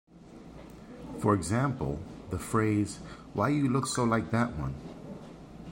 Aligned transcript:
For 1.19 1.35
example, 1.35 1.99
the 2.31 2.39
phrase 2.39 2.97
Why 3.35 3.49
you 3.49 3.85
so 3.85 4.03
like 4.03 4.31
that 4.31 4.57
one? 4.57 4.73